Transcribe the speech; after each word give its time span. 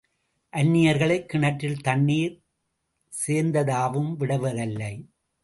அன்னியர்களைக் 0.53 1.25
கிணற்றில் 1.25 1.81
தண்ணீர் 1.81 2.33
சேந்தவும் 3.13 4.15
விடுவதில்லை. 4.15 4.93